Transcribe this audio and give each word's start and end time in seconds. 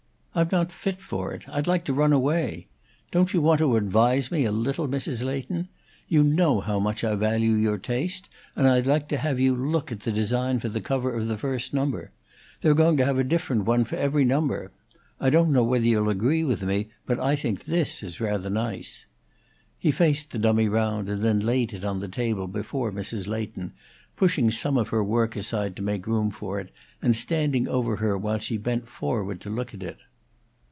I'm 0.33 0.47
not 0.49 0.71
fit 0.71 1.01
for 1.01 1.33
it; 1.33 1.47
I'd 1.49 1.67
like 1.67 1.83
to 1.85 1.93
run 1.93 2.13
away. 2.13 2.67
Don't 3.11 3.33
you 3.33 3.41
want 3.41 3.59
to 3.59 3.75
advise 3.75 4.31
me 4.31 4.45
a 4.45 4.51
little, 4.51 4.87
Mrs. 4.87 5.25
Leighton? 5.25 5.67
You 6.07 6.23
know 6.23 6.61
how 6.61 6.79
much 6.79 7.03
I 7.03 7.15
value 7.15 7.51
your 7.51 7.77
taste, 7.77 8.29
and 8.55 8.65
I'd 8.65 8.87
like 8.87 9.09
to 9.09 9.17
have 9.17 9.41
you 9.41 9.53
look 9.53 9.91
at 9.91 9.99
the 9.99 10.11
design 10.11 10.59
for 10.59 10.69
the 10.69 10.79
cover 10.79 11.13
of 11.13 11.27
the 11.27 11.37
first 11.37 11.73
number: 11.73 12.11
they're 12.61 12.73
going 12.73 12.95
to 12.95 13.05
have 13.05 13.17
a 13.19 13.25
different 13.25 13.65
one 13.65 13.83
for 13.83 13.97
every 13.97 14.23
number. 14.23 14.71
I 15.19 15.29
don't 15.29 15.51
know 15.51 15.65
whether 15.65 15.83
you'll 15.85 16.09
agree 16.09 16.45
with 16.45 16.63
me, 16.63 16.87
but 17.05 17.19
I 17.19 17.35
think 17.35 17.65
this 17.65 18.01
is 18.01 18.21
rather 18.21 18.49
nice." 18.49 19.07
He 19.77 19.91
faced 19.91 20.31
the 20.31 20.39
dummy 20.39 20.69
round, 20.69 21.09
and 21.09 21.21
then 21.21 21.41
laid 21.41 21.73
it 21.73 21.83
on 21.83 21.99
the 21.99 22.07
table 22.07 22.47
before 22.47 22.93
Mrs. 22.93 23.27
Leighton, 23.27 23.73
pushing 24.15 24.49
some 24.49 24.77
of 24.77 24.89
her 24.89 25.03
work 25.03 25.35
aside 25.35 25.75
to 25.75 25.81
make 25.81 26.07
room 26.07 26.31
for 26.31 26.57
it 26.57 26.71
and 27.01 27.17
standing 27.17 27.67
over 27.67 27.97
her 27.97 28.17
while 28.17 28.39
she 28.39 28.55
bent 28.57 28.87
forward 28.87 29.41
to 29.41 29.49
look 29.49 29.73
at 29.73 29.83
it. 29.83 29.97